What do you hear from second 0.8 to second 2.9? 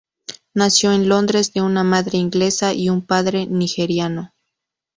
en Londres de una madre inglesa y